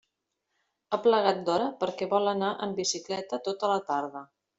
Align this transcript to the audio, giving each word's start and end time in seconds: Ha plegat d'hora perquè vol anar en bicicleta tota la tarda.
Ha 0.89 0.97
plegat 1.07 1.43
d'hora 1.49 1.67
perquè 1.83 2.07
vol 2.13 2.31
anar 2.31 2.49
en 2.69 2.73
bicicleta 2.83 3.41
tota 3.49 3.71
la 3.75 3.81
tarda. 3.93 4.25